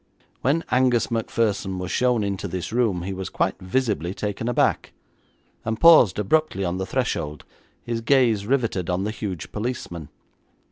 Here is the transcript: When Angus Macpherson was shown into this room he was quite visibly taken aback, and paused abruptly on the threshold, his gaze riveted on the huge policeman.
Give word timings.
When 0.41 0.63
Angus 0.71 1.11
Macpherson 1.11 1.77
was 1.77 1.91
shown 1.91 2.23
into 2.23 2.47
this 2.47 2.73
room 2.73 3.03
he 3.03 3.13
was 3.13 3.29
quite 3.29 3.59
visibly 3.59 4.15
taken 4.15 4.49
aback, 4.49 4.93
and 5.63 5.79
paused 5.79 6.17
abruptly 6.17 6.65
on 6.65 6.79
the 6.79 6.87
threshold, 6.87 7.45
his 7.83 8.01
gaze 8.01 8.47
riveted 8.47 8.89
on 8.89 9.03
the 9.03 9.11
huge 9.11 9.51
policeman. 9.51 10.09